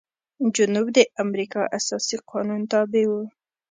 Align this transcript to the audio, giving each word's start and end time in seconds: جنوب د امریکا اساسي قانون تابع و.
جنوب 0.55 0.87
د 0.97 0.99
امریکا 1.23 1.61
اساسي 1.77 2.17
قانون 2.29 2.61
تابع 2.71 3.05
و. 3.09 3.13